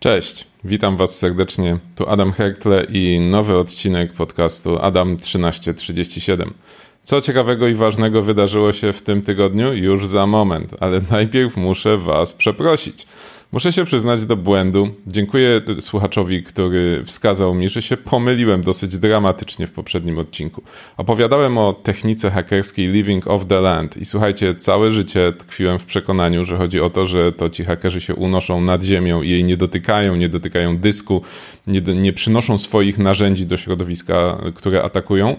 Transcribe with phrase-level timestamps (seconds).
[0.00, 1.78] Cześć, witam Was serdecznie.
[1.96, 6.54] Tu Adam Herkle i nowy odcinek podcastu Adam 1337.
[7.02, 9.74] Co ciekawego i ważnego wydarzyło się w tym tygodniu?
[9.74, 13.06] Już za moment, ale najpierw muszę Was przeprosić.
[13.52, 14.88] Muszę się przyznać do błędu.
[15.06, 20.62] Dziękuję słuchaczowi, który wskazał mi, że się pomyliłem dosyć dramatycznie w poprzednim odcinku.
[20.96, 26.44] Opowiadałem o technice hakerskiej Living off the Land i słuchajcie, całe życie tkwiłem w przekonaniu,
[26.44, 29.56] że chodzi o to, że to ci hakerzy się unoszą nad ziemią i jej nie
[29.56, 31.22] dotykają, nie dotykają dysku,
[31.66, 35.36] nie, nie przynoszą swoich narzędzi do środowiska, które atakują.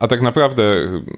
[0.00, 0.62] A tak naprawdę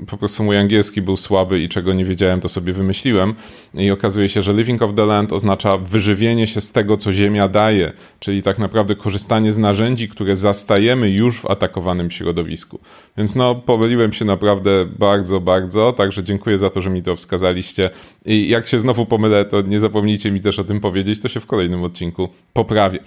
[0.06, 3.34] po prostu mój angielski był słaby i czego nie wiedziałem, to sobie wymyśliłem.
[3.74, 7.48] I okazuje się, że living of the land oznacza wyżywienie się z tego, co ziemia
[7.48, 12.80] daje, czyli tak naprawdę korzystanie z narzędzi, które zastajemy już w atakowanym środowisku.
[13.16, 17.90] Więc no, pomyliłem się naprawdę bardzo, bardzo, także dziękuję za to, że mi to wskazaliście.
[18.26, 21.40] I jak się znowu pomylę, to nie zapomnijcie mi też o tym powiedzieć, to się
[21.40, 22.98] w kolejnym odcinku poprawię.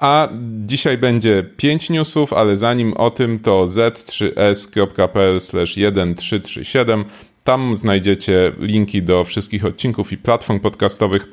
[0.00, 0.28] A
[0.60, 7.04] dzisiaj będzie 5 newsów, ale zanim o tym, to z3s.pl patronite.pl/1337.
[7.44, 11.26] Tam znajdziecie linki do wszystkich odcinków i platform podcastowych.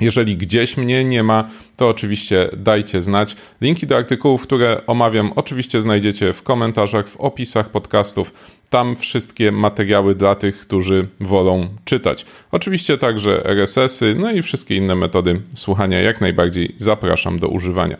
[0.00, 3.36] Jeżeli gdzieś mnie nie ma, to oczywiście dajcie znać.
[3.60, 8.32] Linki do artykułów, które omawiam, oczywiście znajdziecie w komentarzach, w opisach podcastów.
[8.70, 12.26] Tam wszystkie materiały dla tych, którzy wolą czytać.
[12.52, 17.96] Oczywiście także RSS-y, no i wszystkie inne metody słuchania jak najbardziej zapraszam do używania.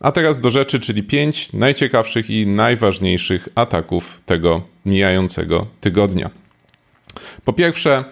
[0.00, 6.30] A teraz do rzeczy, czyli pięć najciekawszych i najważniejszych ataków tego mijającego tygodnia.
[7.44, 8.04] Po pierwsze,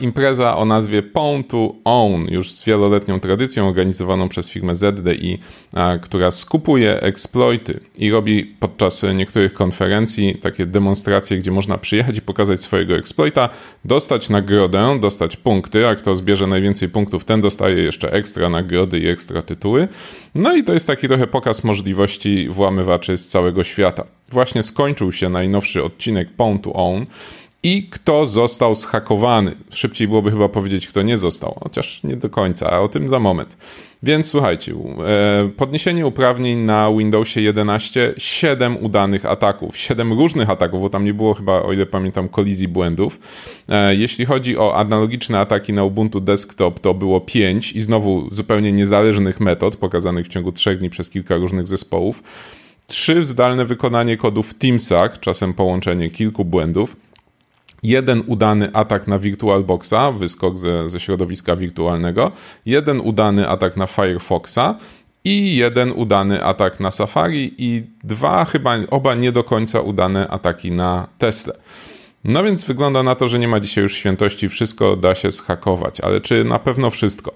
[0.00, 5.38] impreza o nazwie Pawn to Own, już z wieloletnią tradycją organizowaną przez firmę ZDI,
[5.74, 12.22] e, która skupuje eksploity i robi podczas niektórych konferencji takie demonstracje, gdzie można przyjechać i
[12.22, 13.48] pokazać swojego eksploita,
[13.84, 19.08] dostać nagrodę, dostać punkty, a kto zbierze najwięcej punktów, ten dostaje jeszcze ekstra nagrody i
[19.08, 19.88] ekstra tytuły.
[20.34, 24.04] No i to jest taki trochę pokaz możliwości włamywaczy z całego świata.
[24.30, 27.06] Właśnie skończył się najnowszy odcinek Pawn to Own,
[27.62, 29.54] i kto został zhakowany.
[29.70, 33.18] Szybciej byłoby chyba powiedzieć, kto nie został, chociaż nie do końca, a o tym za
[33.18, 33.56] moment.
[34.02, 40.90] Więc słuchajcie, e, podniesienie uprawnień na Windowsie 11, 7 udanych ataków, 7 różnych ataków, bo
[40.90, 43.20] tam nie było chyba, o ile pamiętam, kolizji błędów.
[43.68, 48.72] E, jeśli chodzi o analogiczne ataki na Ubuntu Desktop, to było 5 i znowu zupełnie
[48.72, 52.22] niezależnych metod pokazanych w ciągu 3 dni przez kilka różnych zespołów.
[52.86, 56.96] 3 zdalne wykonanie kodów w Teamsach, czasem połączenie kilku błędów
[57.82, 62.32] jeden udany atak na VirtualBoxa, wyskok ze, ze środowiska wirtualnego,
[62.66, 64.74] jeden udany atak na Firefoxa
[65.24, 70.70] i jeden udany atak na Safari i dwa chyba oba nie do końca udane ataki
[70.70, 71.54] na Tesla.
[72.24, 76.00] No więc wygląda na to, że nie ma dzisiaj już świętości, wszystko da się zhakować,
[76.00, 77.32] ale czy na pewno wszystko?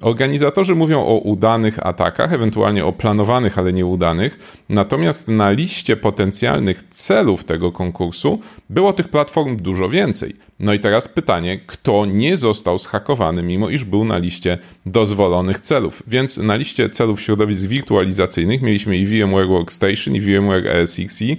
[0.00, 7.44] Organizatorzy mówią o udanych atakach, ewentualnie o planowanych, ale nieudanych, natomiast na liście potencjalnych celów
[7.44, 10.36] tego konkursu było tych platform dużo więcej.
[10.60, 16.02] No i teraz pytanie, kto nie został zhakowany, mimo iż był na liście dozwolonych celów.
[16.06, 21.36] Więc na liście celów środowisk wirtualizacyjnych mieliśmy i VMware Workstation, i VMware ESXi,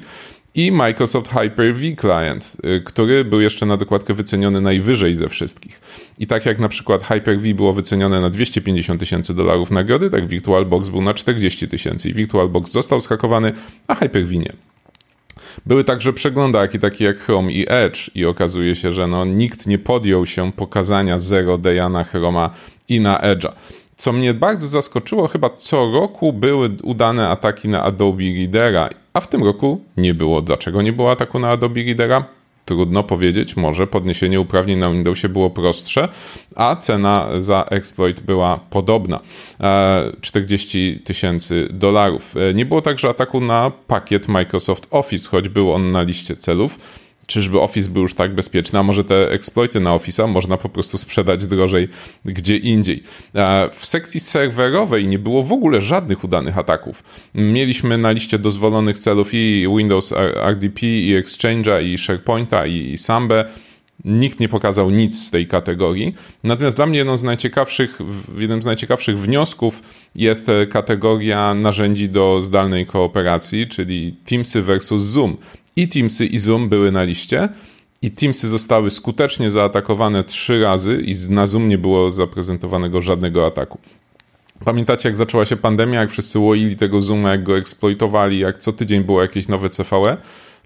[0.59, 5.81] i Microsoft Hyper-V Client, y, który był jeszcze na dokładkę wyceniony najwyżej ze wszystkich.
[6.19, 10.89] I tak jak na przykład Hyper-V było wycenione na 250 tysięcy dolarów nagrody, tak VirtualBox
[10.89, 13.51] był na 40 tysięcy i VirtualBox został skakowany,
[13.87, 14.53] a Hyper-V nie.
[15.65, 19.77] Były także przeglądarki takie jak Chrome i Edge i okazuje się, że no, nikt nie
[19.77, 22.49] podjął się pokazania zero daya na Chroma
[22.89, 23.51] i na Edge'a.
[23.99, 29.27] Co mnie bardzo zaskoczyło, chyba co roku były udane ataki na Adobe Readera, a w
[29.27, 30.41] tym roku nie było.
[30.41, 32.23] Dlaczego nie było ataku na Adobe Readera?
[32.65, 36.07] Trudno powiedzieć, może podniesienie uprawnień na Windowsie było prostsze,
[36.55, 39.19] a cena za exploit była podobna
[40.21, 42.35] 40 e, tysięcy dolarów.
[42.37, 46.79] E, nie było także ataku na pakiet Microsoft Office, choć był on na liście celów
[47.29, 50.97] czyżby Office był już tak bezpieczny, a może te exploity na Office'a można po prostu
[50.97, 51.87] sprzedać drożej
[52.25, 53.03] gdzie indziej.
[53.71, 57.03] W sekcji serwerowej nie było w ogóle żadnych udanych ataków.
[57.35, 63.45] Mieliśmy na liście dozwolonych celów i Windows RDP, i Exchange'a, i SharePoint'a, i Sambę.
[64.05, 66.15] Nikt nie pokazał nic z tej kategorii.
[66.43, 67.99] Natomiast dla mnie jedną z najciekawszych,
[68.37, 69.81] jednym z najciekawszych wniosków
[70.15, 75.37] jest kategoria narzędzi do zdalnej kooperacji, czyli Teamsy versus Zoom.
[75.79, 77.49] I Teamsy i Zoom były na liście.
[78.01, 83.79] I Teamsy zostały skutecznie zaatakowane trzy razy i na Zoom nie było zaprezentowanego żadnego ataku.
[84.65, 88.73] Pamiętacie, jak zaczęła się pandemia, jak wszyscy łoili tego Zooma, jak go eksploitowali, jak co
[88.73, 90.17] tydzień było jakieś nowe CVE?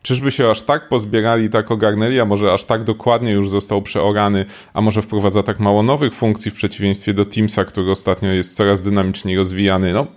[0.01, 4.45] Czyżby się aż tak pozbierali, tak ogarnęli, a może aż tak dokładnie już został przeorany,
[4.74, 8.81] a może wprowadza tak mało nowych funkcji w przeciwieństwie do Teamsa, który ostatnio jest coraz
[8.81, 9.94] dynamiczniej rozwijany.
[9.94, 10.07] No,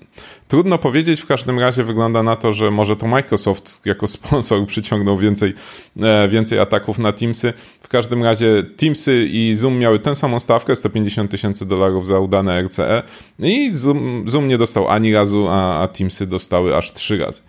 [0.48, 5.18] trudno powiedzieć, w każdym razie wygląda na to, że może to Microsoft jako sponsor przyciągnął
[5.18, 5.54] więcej,
[6.02, 7.52] e, więcej ataków na Teamsy.
[7.82, 12.62] W każdym razie Teamsy i Zoom miały tę samą stawkę, 150 tysięcy dolarów za udane
[12.62, 13.02] RCE
[13.38, 17.42] i Zoom, Zoom nie dostał ani razu, a, a Teamsy dostały aż trzy razy.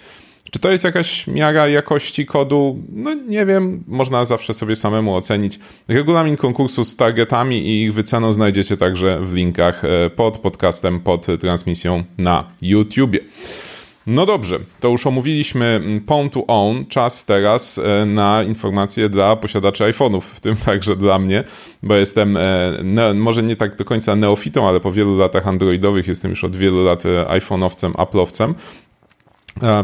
[0.52, 2.84] Czy to jest jakaś miara jakości kodu?
[2.90, 5.60] No nie wiem, można zawsze sobie samemu ocenić.
[5.88, 11.28] Regulamin konkursu z targetami i ich wyceną znajdziecie także w linkach e, pod podcastem, pod
[11.40, 13.20] transmisją na YouTubie.
[14.08, 16.86] No dobrze, to już omówiliśmy mm, Pwn to Own.
[16.86, 21.44] Czas teraz e, na informacje dla posiadaczy iPhone'ów, w tym także dla mnie,
[21.84, 26.32] bo jestem e, może nie tak do końca neofitą, ale po wielu latach androidowych jestem
[26.32, 28.54] już od wielu lat iPhone'owcem, Apple'owcem.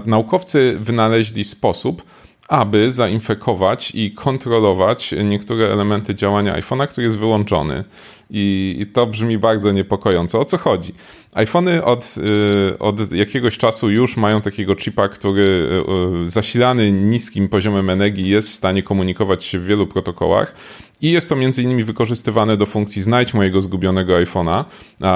[0.05, 2.03] Naukowcy wynaleźli sposób,
[2.47, 7.83] aby zainfekować i kontrolować niektóre elementy działania iPhone'a, który jest wyłączony.
[8.29, 10.39] I, to brzmi bardzo niepokojąco.
[10.39, 10.93] O co chodzi?
[11.33, 17.49] iPhony od, y, od jakiegoś czasu już mają takiego chipa, który y, y, zasilany niskim
[17.49, 20.55] poziomem energii jest w stanie komunikować się w wielu protokołach
[21.03, 24.65] i jest to między innymi wykorzystywane do funkcji znajdź mojego zgubionego iPhone'a,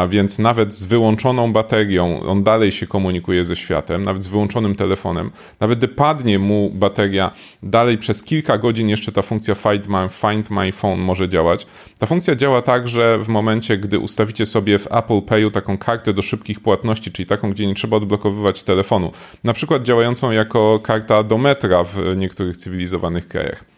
[0.10, 5.32] więc nawet z wyłączoną baterią on dalej się komunikuje ze światem, nawet z wyłączonym telefonem.
[5.60, 7.32] Nawet gdy padnie mu bateria,
[7.64, 11.68] dalej przez kilka godzin jeszcze ta funkcja Find My, Find My Phone może działać.
[12.00, 16.14] Ta funkcja działa tak, że w momencie, gdy ustawicie sobie w Apple Payu taką kartę
[16.14, 19.12] do szybkich płatności, czyli taką, gdzie nie trzeba odblokowywać telefonu,
[19.44, 23.77] na przykład działającą jako karta do metra w niektórych cywilizowanych krajach.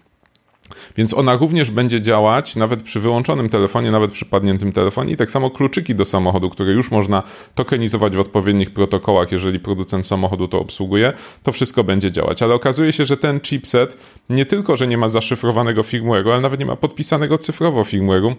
[0.97, 5.13] Więc ona również będzie działać nawet przy wyłączonym telefonie, nawet przy padniętym telefonie.
[5.13, 7.23] I tak samo kluczyki do samochodu, które już można
[7.55, 11.13] tokenizować w odpowiednich protokołach, jeżeli producent samochodu to obsługuje,
[11.43, 12.43] to wszystko będzie działać.
[12.43, 13.97] Ale okazuje się, że ten chipset
[14.29, 18.35] nie tylko, że nie ma zaszyfrowanego firmware'u, ale nawet nie ma podpisanego cyfrowo firmware'u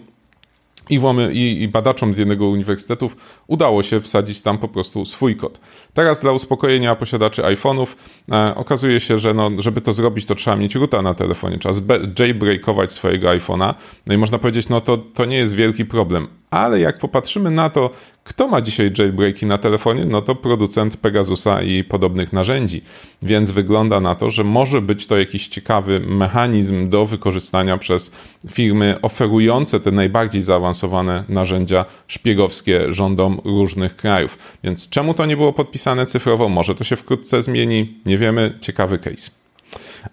[0.91, 3.17] i, włamy, i, i, badaczom z jednego uniwersytetów
[3.47, 5.59] udało się wsadzić tam po prostu swój kod.
[5.93, 7.87] Teraz dla uspokojenia posiadaczy iPhone'ów
[8.31, 11.95] e, okazuje się, że no, żeby to zrobić, to trzeba mieć roota na telefonie, trzeba
[12.19, 13.73] jailbreakować swojego iPhone'a.
[14.07, 16.40] No i można powiedzieć, no to, to nie jest wielki problem.
[16.51, 17.89] Ale jak popatrzymy na to,
[18.23, 20.05] kto ma dzisiaj jailbreaki na telefonie?
[20.05, 22.81] No to producent Pegasusa i podobnych narzędzi.
[23.21, 28.11] Więc wygląda na to, że może być to jakiś ciekawy mechanizm do wykorzystania przez
[28.49, 34.37] firmy oferujące te najbardziej zaawansowane narzędzia szpiegowskie rządom różnych krajów.
[34.63, 36.49] Więc czemu to nie było podpisane cyfrowo?
[36.49, 37.97] Może to się wkrótce zmieni?
[38.05, 38.57] Nie wiemy.
[38.61, 39.31] Ciekawy case.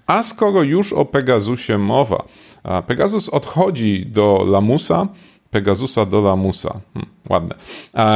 [0.07, 2.25] A skoro już o Pegasusie mowa,
[2.87, 5.09] Pegasus odchodzi do Lamusa,
[5.51, 6.83] Pegasusa do Lamusa.
[6.95, 7.55] Hmm, ładne.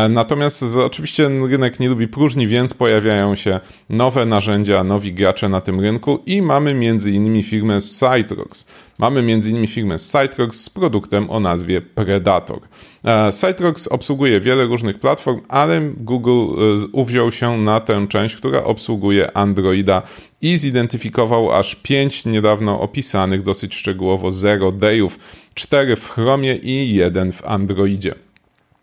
[0.09, 3.61] Natomiast oczywiście rynek nie lubi próżni, więc pojawiają się
[3.91, 8.67] nowe narzędzia, nowi gracze na tym rynku i mamy między innymi firmę Citrox.
[8.99, 9.67] Mamy m.in.
[9.67, 12.61] firmę Citrox z produktem o nazwie Predator.
[13.05, 18.65] E, Citrox obsługuje wiele różnych platform, ale Google e, uwziął się na tę część, która
[18.65, 20.03] obsługuje Androida
[20.43, 25.19] i zidentyfikował aż pięć niedawno opisanych dosyć szczegółowo zero dayów,
[25.55, 28.15] cztery w Chromie i jeden w Androidzie.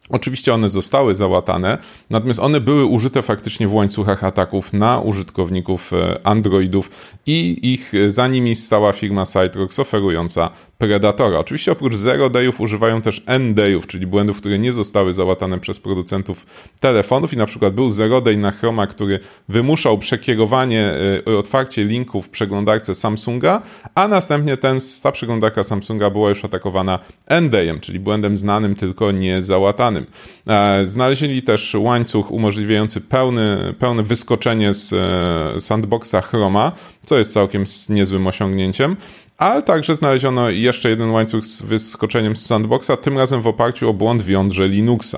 [0.09, 1.77] Oczywiście one zostały załatane,
[2.09, 6.89] natomiast one były użyte faktycznie w łańcuchach ataków na użytkowników e, Androidów
[7.25, 11.39] i ich za nimi stała firma Citrox oferująca Predatora.
[11.39, 15.79] Oczywiście oprócz zero dayów używają też n dayów, czyli błędów, które nie zostały załatane przez
[15.79, 16.45] producentów
[16.79, 20.94] telefonów i na przykład był zero day na Chroma, który wymuszał przekierowanie,
[21.27, 23.61] y, otwarcie linków w przeglądarce Samsunga,
[23.95, 29.11] a następnie ten, ta przeglądarka Samsunga była już atakowana n dayem, czyli błędem znanym, tylko
[29.11, 30.06] nie załatanym.
[30.47, 37.63] E, znaleźli też łańcuch umożliwiający pełny, pełne wyskoczenie z e, sandboxa Chroma, co jest całkiem
[37.89, 38.95] niezłym osiągnięciem
[39.39, 43.93] ale także znaleziono jeszcze jeden łańcuch z wyskoczeniem z sandboxa, tym razem w oparciu o
[43.93, 45.15] błąd w jądrze Linuxa.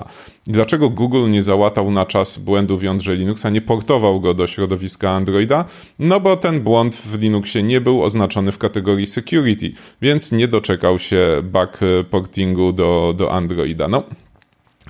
[0.47, 5.09] Dlaczego Google nie załatał na czas błędu w jądrze Linuxa, nie portował go do środowiska
[5.09, 5.65] Androida?
[5.99, 10.99] No bo ten błąd w Linuxie nie był oznaczony w kategorii security, więc nie doczekał
[10.99, 13.87] się bug portingu do, do Androida.
[13.87, 14.03] No,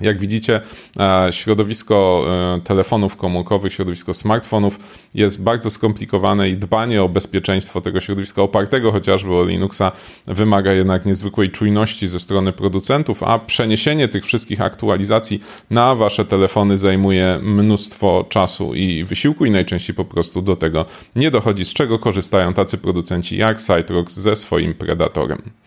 [0.02, 0.60] jak widzicie,
[1.00, 2.24] e, środowisko
[2.56, 4.78] e, telefonów komórkowych, środowisko smartfonów
[5.14, 9.92] jest bardzo skomplikowane i dbanie o bezpieczeństwo tego środowiska opartego chociażby o Linuxa
[10.26, 16.76] wymaga jednak niezwykłej czujności ze strony producentów, a przeniesienie tych wszystkich aktualizacji na wasze telefony
[16.76, 20.84] zajmuje mnóstwo czasu i wysiłku i najczęściej po prostu do tego
[21.16, 25.61] nie dochodzi, z czego korzystają tacy producenci jak Citrox ze swoim Predatorem.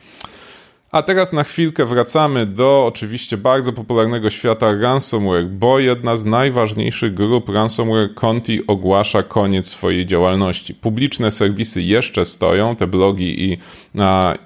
[0.95, 7.13] A teraz na chwilkę wracamy do oczywiście bardzo popularnego świata ransomware, bo jedna z najważniejszych
[7.13, 10.73] grup ransomware Conti ogłasza koniec swojej działalności.
[10.73, 13.57] Publiczne serwisy jeszcze stoją, te blogi i,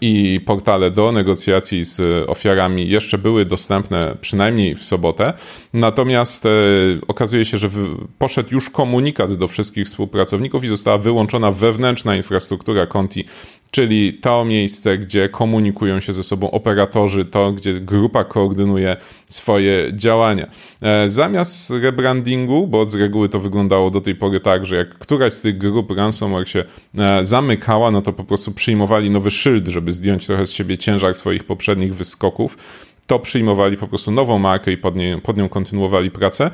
[0.01, 5.33] i portale do negocjacji z ofiarami jeszcze były dostępne przynajmniej w sobotę.
[5.73, 6.49] Natomiast e,
[7.07, 7.69] okazuje się, że
[8.17, 13.25] poszedł już komunikat do wszystkich współpracowników i została wyłączona wewnętrzna infrastruktura Conti
[13.71, 20.47] czyli to miejsce, gdzie komunikują się ze sobą operatorzy, to gdzie grupa koordynuje swoje działania.
[20.81, 25.33] E, zamiast rebrandingu, bo z reguły to wyglądało do tej pory tak, że jak któraś
[25.33, 26.63] z tych grup ransomware się
[26.97, 31.15] e, zamykała, no to po prostu przyjmowali nowy szyld, żeby zdjąć trochę z siebie ciężar
[31.15, 32.57] swoich poprzednich wyskoków
[33.09, 36.51] to przyjmowali po prostu nową markę i pod, nie, pod nią kontynuowali pracę.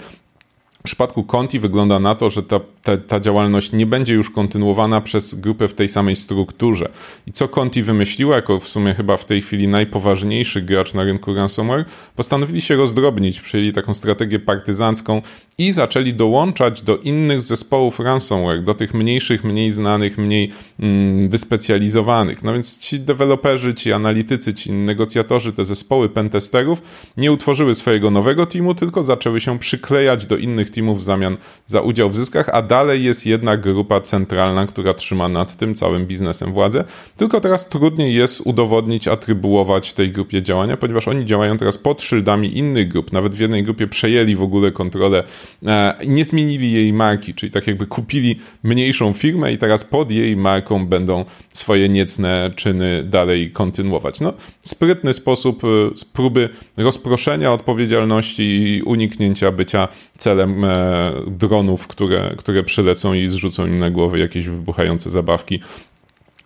[0.85, 5.01] W przypadku Conti wygląda na to, że ta, ta, ta, działalność nie będzie już kontynuowana
[5.01, 6.89] przez grupę w tej samej strukturze.
[7.27, 11.33] I co Conti wymyśliła, jako w sumie chyba w tej chwili najpoważniejszy gracz na rynku
[11.33, 15.21] ransomware, postanowili się rozdrobnić, przyjęli taką strategię partyzancką
[15.57, 22.43] i zaczęli dołączać do innych zespołów ransomware, do tych mniejszych, mniej znanych, mniej mm, wyspecjalizowanych.
[22.43, 26.81] No więc ci deweloperzy, ci analitycy, ci negocjatorzy, te zespoły pentesterów
[27.17, 31.81] nie utworzyły swojego nowego teamu, tylko zaczęły się przyklejać do innych teamów w zamian za
[31.81, 36.53] udział w zyskach, a dalej jest jedna grupa centralna, która trzyma nad tym całym biznesem
[36.53, 36.83] władzę.
[37.17, 42.57] Tylko teraz trudniej jest udowodnić, atrybuować tej grupie działania, ponieważ oni działają teraz pod szyldami
[42.57, 43.11] innych grup.
[43.13, 45.23] Nawet w jednej grupie przejęli w ogóle kontrolę
[45.65, 50.37] e, nie zmienili jej marki, czyli tak jakby kupili mniejszą firmę i teraz pod jej
[50.37, 54.19] marką będą swoje niecne czyny dalej kontynuować.
[54.19, 55.67] No, sprytny sposób e,
[56.13, 63.79] próby rozproszenia odpowiedzialności i uniknięcia bycia celem E, dronów, które, które przylecą i zrzucą im
[63.79, 65.59] na głowę jakieś wybuchające zabawki.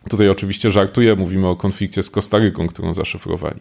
[0.09, 3.59] Tutaj oczywiście żartuję, mówimy o konflikcie z Kostaryką, którą zaszyfrowali.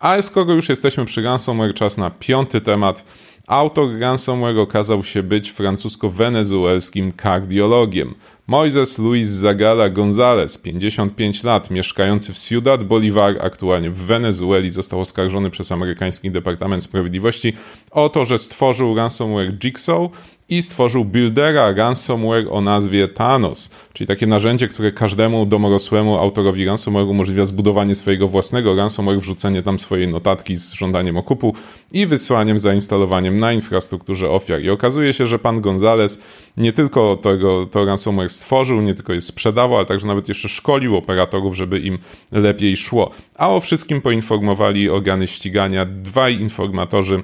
[0.00, 3.04] Ale skoro już jesteśmy przy ransomware, czas na piąty temat.
[3.46, 8.14] Autor ransomware okazał się być francusko-wenezuelskim kardiologiem.
[8.48, 15.50] Moises Luis Zagala González, 55 lat, mieszkający w Ciudad Bolivar, aktualnie w Wenezueli, został oskarżony
[15.50, 17.52] przez amerykański Departament Sprawiedliwości
[17.90, 20.10] o to, że stworzył ransomware Jigsaw,
[20.48, 27.06] i stworzył buildera ransomware o nazwie Thanos, czyli takie narzędzie, które każdemu domorosłemu autorowi ransomware
[27.06, 31.54] umożliwia zbudowanie swojego własnego ransomware, wrzucenie tam swojej notatki z żądaniem okupu
[31.92, 34.62] i wysłaniem, zainstalowaniem na infrastrukturze ofiar.
[34.62, 36.20] I okazuje się, że pan Gonzales
[36.56, 40.96] nie tylko tego, to ransomware stworzył, nie tylko je sprzedawał, ale także nawet jeszcze szkolił
[40.96, 41.98] operatorów, żeby im
[42.32, 43.10] lepiej szło.
[43.34, 47.22] A o wszystkim poinformowali organy ścigania dwaj informatorzy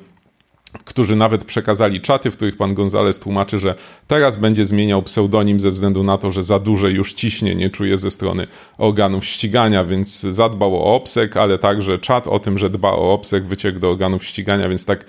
[0.84, 3.74] którzy nawet przekazali czaty, w których pan Gonzales tłumaczy, że
[4.06, 8.10] teraz będzie zmieniał pseudonim ze względu na to, że za duże już ciśnienie czuje ze
[8.10, 8.46] strony
[8.78, 13.44] organów ścigania, więc zadbał o obsek, ale także czat o tym, że dba o obsek,
[13.44, 15.04] wyciekł do organów ścigania, więc tak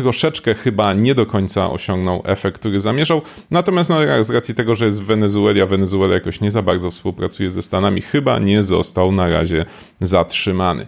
[0.00, 3.22] troszeczkę chyba nie do końca osiągnął efekt, który zamierzał.
[3.50, 6.90] Natomiast no, z racji tego, że jest w Wenezueli, a Wenezuela jakoś nie za bardzo
[6.90, 9.64] współpracuje ze Stanami, chyba nie został na razie
[10.00, 10.86] zatrzymany.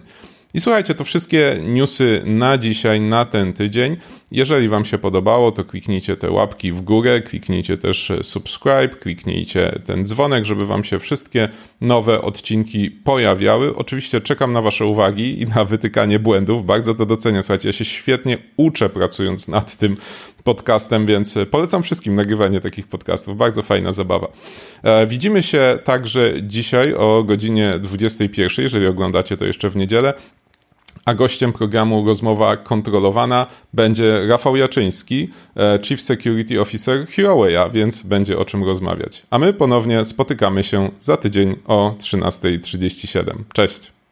[0.55, 3.97] I słuchajcie, to wszystkie newsy na dzisiaj, na ten tydzień.
[4.31, 10.05] Jeżeli Wam się podobało, to kliknijcie te łapki w górę, kliknijcie też subscribe, kliknijcie ten
[10.05, 11.49] dzwonek, żeby Wam się wszystkie
[11.81, 13.75] nowe odcinki pojawiały.
[13.75, 16.65] Oczywiście czekam na Wasze uwagi i na wytykanie błędów.
[16.65, 17.43] Bardzo to doceniam.
[17.43, 19.97] Słuchajcie, ja się świetnie uczę pracując nad tym
[20.43, 23.37] podcastem, więc polecam wszystkim nagrywanie takich podcastów.
[23.37, 24.27] Bardzo fajna zabawa.
[24.83, 30.13] E, widzimy się także dzisiaj o godzinie 21, jeżeli oglądacie to jeszcze w niedzielę
[31.05, 38.37] a gościem programu Rozmowa Kontrolowana będzie Rafał Jaczyński, e, Chief Security Officer Huawei, więc będzie
[38.37, 39.23] o czym rozmawiać.
[39.29, 43.43] A my ponownie spotykamy się za tydzień o 13.37.
[43.53, 44.02] Cześć!